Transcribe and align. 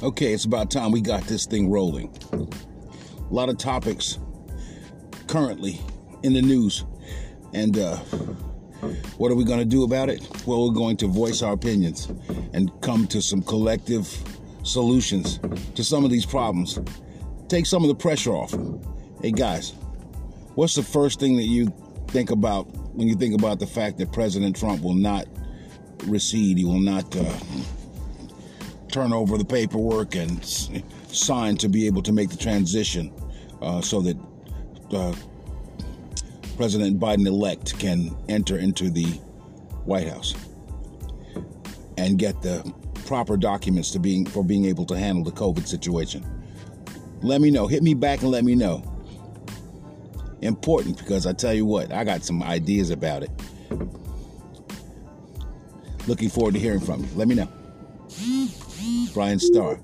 Okay, 0.00 0.32
it's 0.32 0.44
about 0.44 0.70
time 0.70 0.92
we 0.92 1.00
got 1.00 1.24
this 1.24 1.44
thing 1.44 1.70
rolling. 1.70 2.16
A 2.32 3.34
lot 3.34 3.48
of 3.48 3.58
topics 3.58 4.18
currently 5.26 5.80
in 6.22 6.32
the 6.32 6.42
news. 6.42 6.84
And 7.52 7.76
uh, 7.78 7.96
what 9.16 9.32
are 9.32 9.34
we 9.34 9.44
going 9.44 9.58
to 9.58 9.64
do 9.64 9.82
about 9.84 10.08
it? 10.08 10.26
Well, 10.46 10.68
we're 10.68 10.74
going 10.74 10.96
to 10.98 11.08
voice 11.08 11.42
our 11.42 11.52
opinions 11.52 12.08
and 12.52 12.70
come 12.80 13.06
to 13.08 13.20
some 13.20 13.42
collective 13.42 14.06
solutions 14.62 15.40
to 15.74 15.82
some 15.82 16.04
of 16.04 16.10
these 16.10 16.26
problems. 16.26 16.78
Take 17.48 17.66
some 17.66 17.82
of 17.82 17.88
the 17.88 17.94
pressure 17.94 18.32
off. 18.32 18.54
Hey, 19.22 19.32
guys, 19.32 19.70
what's 20.54 20.74
the 20.74 20.82
first 20.82 21.18
thing 21.18 21.36
that 21.36 21.44
you 21.44 21.72
think 22.08 22.30
about 22.30 22.64
when 22.94 23.08
you 23.08 23.14
think 23.14 23.34
about 23.34 23.58
the 23.58 23.66
fact 23.66 23.98
that 23.98 24.12
President 24.12 24.56
Trump 24.56 24.82
will 24.82 24.94
not 24.94 25.26
recede? 26.06 26.58
He 26.58 26.64
will 26.64 26.80
not. 26.80 27.14
Uh, 27.16 27.32
turn 28.90 29.12
over 29.12 29.38
the 29.38 29.44
paperwork 29.44 30.14
and 30.14 30.44
sign 30.44 31.56
to 31.56 31.68
be 31.68 31.86
able 31.86 32.02
to 32.02 32.12
make 32.12 32.30
the 32.30 32.36
transition 32.36 33.12
uh, 33.60 33.80
so 33.80 34.00
that 34.00 34.16
uh, 34.92 35.14
President 36.56 36.98
Biden 36.98 37.26
elect 37.26 37.78
can 37.78 38.16
enter 38.28 38.58
into 38.58 38.90
the 38.90 39.06
White 39.84 40.08
House 40.08 40.34
and 41.96 42.18
get 42.18 42.40
the 42.42 42.72
proper 43.06 43.36
documents 43.36 43.90
to 43.92 43.98
being 43.98 44.26
for 44.26 44.44
being 44.44 44.64
able 44.64 44.84
to 44.86 44.98
handle 44.98 45.24
the 45.24 45.32
COVID 45.32 45.66
situation. 45.66 46.26
Let 47.22 47.40
me 47.40 47.50
know. 47.50 47.66
Hit 47.66 47.82
me 47.82 47.94
back 47.94 48.22
and 48.22 48.30
let 48.30 48.44
me 48.44 48.54
know. 48.54 48.82
Important 50.40 50.98
because 50.98 51.26
I 51.26 51.32
tell 51.32 51.54
you 51.54 51.66
what, 51.66 51.92
I 51.92 52.04
got 52.04 52.22
some 52.22 52.42
ideas 52.42 52.90
about 52.90 53.22
it. 53.22 53.30
Looking 56.08 56.30
forward 56.30 56.54
to 56.54 56.60
hearing 56.60 56.80
from 56.80 57.02
you. 57.02 57.08
Let 57.16 57.28
me 57.28 57.34
know. 57.34 57.48
Brian 59.12 59.38
Starr. 59.38 59.78